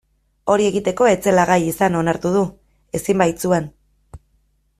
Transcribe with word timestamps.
Hori 0.53 0.63
egiteko 0.69 1.09
ez 1.09 1.17
zela 1.27 1.45
gai 1.51 1.59
izan 1.67 1.99
onartu 2.01 2.33
du, 2.39 2.43
ezin 3.01 3.23
baitzuen. 3.25 3.71